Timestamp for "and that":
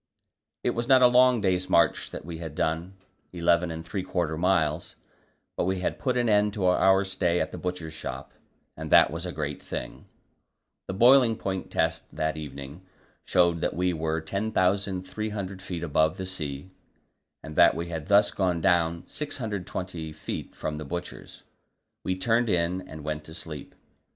8.75-9.11, 17.43-17.75